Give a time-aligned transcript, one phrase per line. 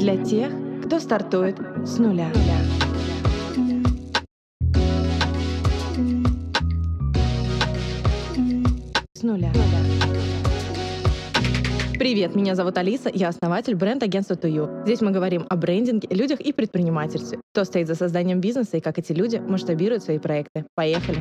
[0.00, 0.50] для тех,
[0.86, 2.28] кто стартует с нуля.
[9.12, 9.52] С нуля.
[11.98, 14.70] Привет, меня зовут Алиса, я основатель бренд-агентства Тую.
[14.86, 17.38] Здесь мы говорим о брендинге, людях и предпринимательстве.
[17.52, 20.64] Кто стоит за созданием бизнеса и как эти люди масштабируют свои проекты.
[20.74, 21.18] Поехали!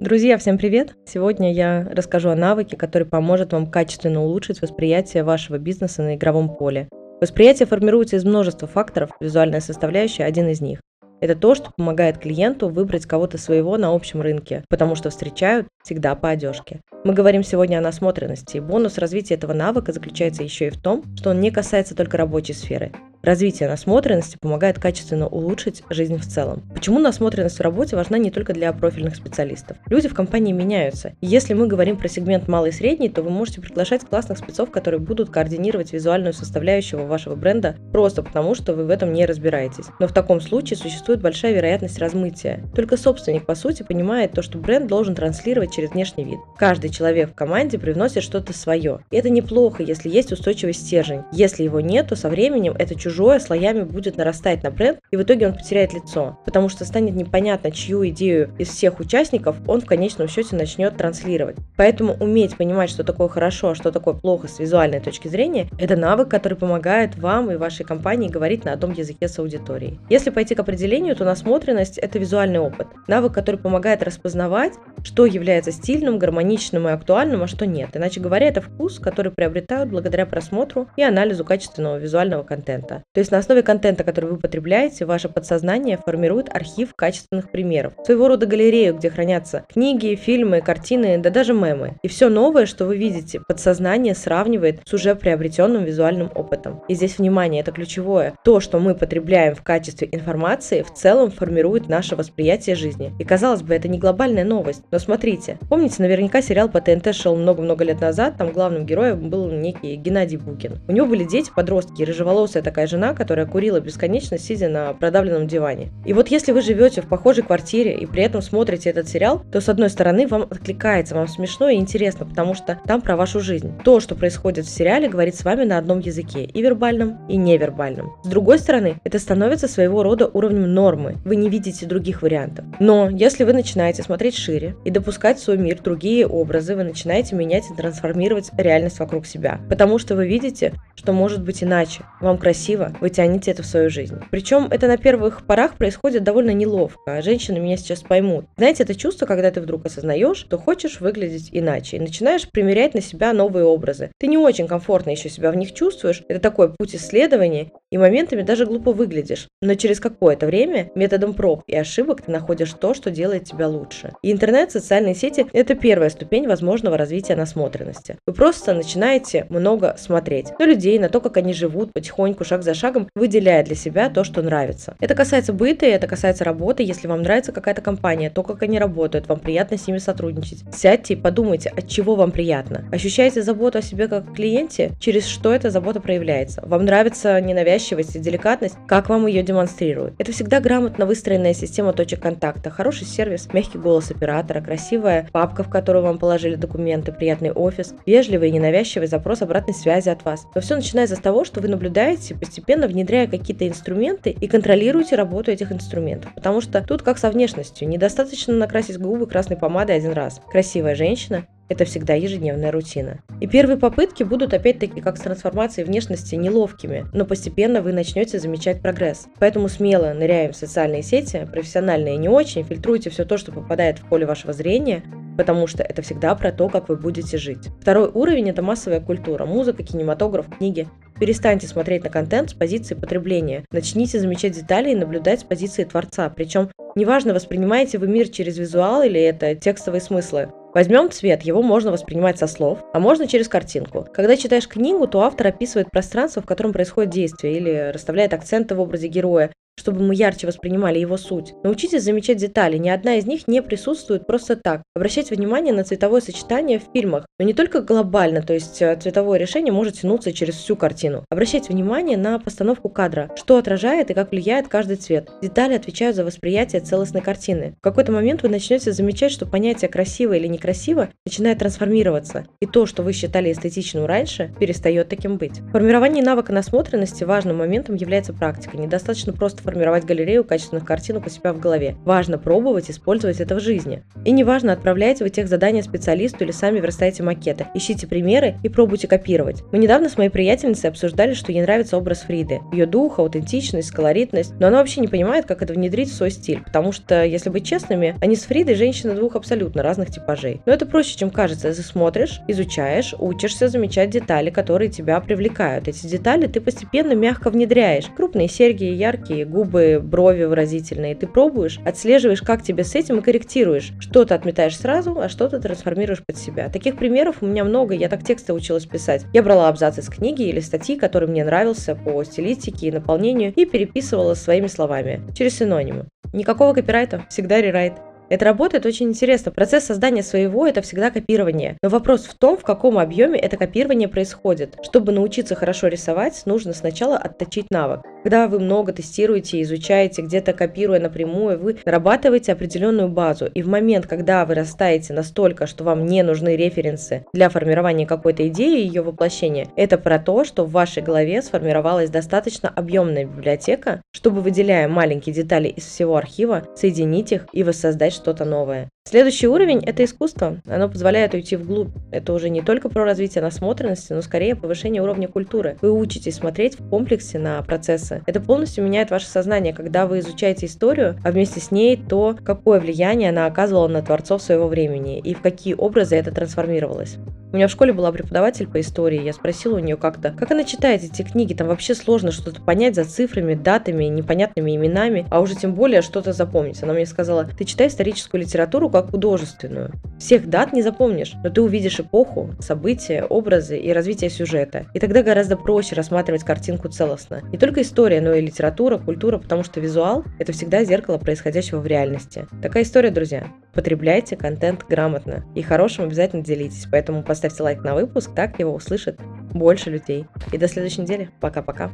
[0.00, 0.96] Друзья, всем привет!
[1.06, 6.54] Сегодня я расскажу о навыке, который поможет вам качественно улучшить восприятие вашего бизнеса на игровом
[6.54, 6.90] поле.
[7.20, 10.80] Восприятие формируется из множества факторов, визуальная составляющая– один из них.
[11.20, 16.14] Это то, что помогает клиенту выбрать кого-то своего на общем рынке, потому что встречают всегда
[16.14, 16.80] по одежке.
[17.04, 21.04] Мы говорим сегодня о насмотренности, и бонус развития этого навыка заключается еще и в том,
[21.14, 22.90] что он не касается только рабочей сферы.
[23.22, 26.62] Развитие насмотренности помогает качественно улучшить жизнь в целом.
[26.72, 29.76] Почему насмотренность в работе важна не только для профильных специалистов?
[29.90, 31.12] Люди в компании меняются.
[31.20, 35.00] Если мы говорим про сегмент малый и средний, то вы можете приглашать классных спецов, которые
[35.00, 39.84] будут координировать визуальную составляющую вашего бренда просто потому, что вы в этом не разбираетесь.
[39.98, 42.64] Но в таком случае существует большая вероятность размытия.
[42.74, 46.38] Только собственник, по сути, понимает то, что бренд должен транслировать через внешний вид.
[46.56, 49.00] Каждый человек в команде привносит что-то свое.
[49.10, 51.20] И это неплохо, если есть устойчивый стержень.
[51.32, 55.16] Если его нет, то со временем это чужое чужое слоями будет нарастать на бренд, и
[55.16, 59.80] в итоге он потеряет лицо, потому что станет непонятно, чью идею из всех участников он
[59.80, 61.56] в конечном счете начнет транслировать.
[61.76, 65.96] Поэтому уметь понимать, что такое хорошо, а что такое плохо с визуальной точки зрения, это
[65.96, 69.98] навык, который помогает вам и вашей компании говорить на одном языке с аудиторией.
[70.08, 72.86] Если пойти к определению, то насмотренность– это визуальный опыт.
[73.08, 77.90] Навык, который помогает распознавать, что является стильным, гармоничным и актуальным, а что нет.
[77.94, 82.99] Иначе говоря, это вкус, который приобретают благодаря просмотру и анализу качественного визуального контента.
[83.12, 87.94] То есть на основе контента, который вы потребляете, ваше подсознание формирует архив качественных примеров.
[88.04, 91.96] Своего рода галерею, где хранятся книги, фильмы, картины, да даже мемы.
[92.02, 96.82] И все новое, что вы видите, подсознание сравнивает с уже приобретенным визуальным опытом.
[96.88, 98.34] И здесь внимание, это ключевое.
[98.44, 103.12] То, что мы потребляем в качестве информации, в целом формирует наше восприятие жизни.
[103.18, 104.82] И казалось бы, это не глобальная новость.
[104.90, 109.50] Но смотрите, помните, наверняка сериал по ТНТ шел много-много лет назад, там главным героем был
[109.50, 110.78] некий Геннадий Букин.
[110.88, 115.90] У него были дети, подростки, рыжеволосая такая жена, которая курила бесконечно, сидя на продавленном диване.
[116.04, 119.60] И вот если вы живете в похожей квартире и при этом смотрите этот сериал, то
[119.60, 123.72] с одной стороны вам откликается, вам смешно и интересно, потому что там про вашу жизнь.
[123.84, 128.12] То, что происходит в сериале, говорит с вами на одном языке, и вербальном, и невербальном.
[128.22, 131.16] С другой стороны, это становится своего рода уровнем нормы.
[131.24, 132.64] Вы не видите других вариантов.
[132.80, 137.36] Но если вы начинаете смотреть шире и допускать в свой мир другие образы, вы начинаете
[137.36, 139.60] менять и трансформировать реальность вокруг себя.
[139.68, 142.02] Потому что вы видите, что может быть иначе.
[142.20, 144.18] Вам красиво, красиво, вы тянете это в свою жизнь.
[144.30, 148.46] Причем это на первых порах происходит довольно неловко, а женщины меня сейчас поймут.
[148.56, 153.00] Знаете, это чувство, когда ты вдруг осознаешь, что хочешь выглядеть иначе, и начинаешь примерять на
[153.00, 154.10] себя новые образы.
[154.18, 158.42] Ты не очень комфортно еще себя в них чувствуешь, это такой путь исследования, и моментами
[158.42, 159.48] даже глупо выглядишь.
[159.60, 164.12] Но через какое-то время методом проб и ошибок ты находишь то, что делает тебя лучше.
[164.22, 168.16] И интернет, социальные сети– это первая ступень возможного развития насмотренности.
[168.30, 172.74] Вы просто начинаете много смотреть на людей, на то, как они живут, потихоньку, шаг за
[172.74, 174.94] шагом выделяя для себя то, что нравится.
[175.00, 176.84] Это касается быта, это касается работы.
[176.84, 180.62] Если вам нравится какая-то компания, то, как они работают, вам приятно с ними сотрудничать.
[180.72, 182.84] Сядьте и подумайте, от чего вам приятно.
[182.92, 184.92] Ощущаете заботу о себе как клиенте?
[185.00, 186.62] Через что эта забота проявляется?
[186.64, 188.76] Вам нравится ненавязчивость и деликатность?
[188.86, 190.14] Как вам ее демонстрируют?
[190.18, 195.68] Это всегда грамотно выстроенная система точек контакта, хороший сервис, мягкий голос оператора, красивая папка, в
[195.68, 200.46] которую вам положили документы, приятный офис, вежливый и ненавязчивый запрос обратной связи от вас.
[200.54, 205.50] Но все начинается с того, что вы наблюдаете постепенно внедряя какие-то инструменты и контролируйте работу
[205.50, 206.34] этих инструментов.
[206.34, 207.88] Потому что тут как со внешностью.
[207.88, 210.42] Недостаточно накрасить губы красной помадой один раз.
[210.50, 213.20] Красивая женщина это всегда ежедневная рутина.
[213.40, 218.82] И первые попытки будут опять-таки как с трансформацией внешности неловкими, но постепенно вы начнете замечать
[218.82, 219.28] прогресс.
[219.38, 224.08] Поэтому смело ныряем в социальные сети, профессиональные не очень, фильтруйте все то, что попадает в
[224.08, 225.04] поле вашего зрения,
[225.36, 227.68] потому что это всегда про то, как вы будете жить.
[227.80, 230.88] Второй уровень– это массовая культура, музыка, кинематограф, книги.
[231.18, 233.64] Перестаньте смотреть на контент с позиции потребления.
[233.70, 236.30] Начните замечать детали и наблюдать с позиции творца.
[236.30, 240.50] Причем неважно, воспринимаете вы мир через визуал или это текстовые смыслы.
[240.72, 244.06] Возьмем цвет, его можно воспринимать со слов, а можно через картинку.
[244.12, 248.80] Когда читаешь книгу, то автор описывает пространство, в котором происходит действие, или расставляет акценты в
[248.80, 251.54] образе героя, чтобы мы ярче воспринимали его суть.
[251.64, 254.82] Научитесь замечать детали, ни одна из них не присутствует просто так.
[254.94, 259.38] Обращайте внимание на цветовое сочетание в фильмах, но не только глобально, то есть э, цветовое
[259.38, 261.24] решение может тянуться через всю картину.
[261.30, 265.30] Обращайте внимание на постановку кадра, что отражает и как влияет каждый цвет.
[265.40, 267.74] Детали отвечают за восприятие целостной картины.
[267.78, 272.84] В какой-то момент вы начнете замечать, что понятие красиво или некрасиво начинает трансформироваться, и то,
[272.84, 275.60] что вы считали эстетичным раньше, перестает таким быть.
[275.72, 278.76] Формирование навыка насмотренности важным моментом является практика.
[278.76, 281.94] Недостаточно просто формировать галерею качественных картинок у себя в голове.
[282.04, 284.02] Важно пробовать использовать это в жизни.
[284.24, 287.68] И неважно, отправляете вы тех задания специалисту или сами верстаете макеты.
[287.74, 289.62] Ищите примеры и пробуйте копировать.
[289.70, 292.60] Мы недавно с моей приятельницей обсуждали, что ей нравится образ Фриды.
[292.72, 294.52] Ее дух, аутентичность, колоритность.
[294.58, 296.62] Но она вообще не понимает, как это внедрить в свой стиль.
[296.64, 300.62] Потому что, если быть честными, они с Фридой женщины двух абсолютно разных типажей.
[300.66, 301.68] Но это проще, чем кажется.
[301.68, 305.86] Если смотришь, изучаешь, учишься замечать детали, которые тебя привлекают.
[305.86, 308.06] Эти детали ты постепенно мягко внедряешь.
[308.16, 311.14] Крупные серьги, яркие губы, брови выразительные.
[311.14, 313.92] Ты пробуешь, отслеживаешь, как тебе с этим и корректируешь.
[314.00, 316.68] Что-то отметаешь сразу, а что-то трансформируешь под себя.
[316.68, 319.24] Таких примеров у меня много, я так тексты училась писать.
[319.32, 323.64] Я брала абзац из книги или статьи, который мне нравился по стилистике и наполнению, и
[323.64, 326.06] переписывала своими словами, через синонимы.
[326.32, 327.94] Никакого копирайта, всегда рерайт.
[328.30, 329.50] Это работает очень интересно.
[329.50, 331.76] Процесс создания своего– это всегда копирование.
[331.82, 334.78] Но вопрос в том, в каком объеме это копирование происходит.
[334.84, 338.02] Чтобы научиться хорошо рисовать, нужно сначала отточить навык.
[338.22, 343.46] Когда вы много тестируете, изучаете, где-то копируя напрямую, вы нарабатываете определенную базу.
[343.46, 348.46] И в момент, когда вы растаете настолько, что вам не нужны референсы для формирования какой-то
[348.48, 354.02] идеи и ее воплощения, это про то, что в вашей голове сформировалась достаточно объемная библиотека,
[354.12, 358.90] чтобы, выделяя маленькие детали из всего архива, соединить их и воссоздать что-то новое.
[359.08, 360.60] Следующий уровень– это искусство.
[360.66, 361.88] Оно позволяет уйти вглубь.
[362.12, 365.78] Это уже не только про развитие насмотренности, но скорее повышение уровня культуры.
[365.80, 368.22] Вы учитесь смотреть в комплексе на процессы.
[368.26, 372.78] Это полностью меняет ваше сознание, когда вы изучаете историю, а вместе с ней то, какое
[372.78, 377.16] влияние она оказывала на творцов своего времени и в какие образы это трансформировалось.
[377.52, 380.62] У меня в школе была преподаватель по истории, я спросила у нее как-то, как она
[380.62, 385.56] читает эти книги, там вообще сложно что-то понять за цифрами, датами, непонятными именами, а уже
[385.56, 386.80] тем более что-то запомнить.
[386.80, 389.90] Она мне сказала, ты читай историческую литературу как художественную.
[390.20, 394.86] Всех дат не запомнишь, но ты увидишь эпоху, события, образы и развитие сюжета.
[394.94, 397.40] И тогда гораздо проще рассматривать картинку целостно.
[397.50, 401.86] Не только история, но и литература, культура, потому что визуал– это всегда зеркало происходящего в
[401.86, 402.46] реальности.
[402.62, 403.48] Такая история, друзья.
[403.72, 405.44] Потребляйте контент грамотно.
[405.54, 406.86] И хорошим обязательно делитесь.
[406.90, 409.18] Поэтому поставьте лайк на выпуск, так его услышит
[409.54, 410.26] больше людей.
[410.52, 411.30] И до следующей недели.
[411.40, 411.90] Пока-пока.